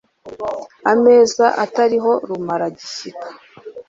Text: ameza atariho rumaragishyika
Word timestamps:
ameza 0.91 1.45
atariho 1.63 2.11
rumaragishyika 2.27 3.27